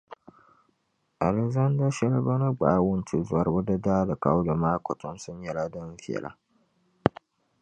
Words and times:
Alizanda 1.25 1.87
shεli 1.95 2.19
bɛ 2.25 2.33
ni 2.41 2.49
gbaai 2.57 2.83
wuntizɔriba 2.85 3.61
di 3.67 3.75
daalikauli 3.85 4.53
maa 4.63 4.77
kotomsi 4.85 5.31
nyɛla, 5.33 5.63
din 5.73 5.89
viɛlla. 6.01 6.31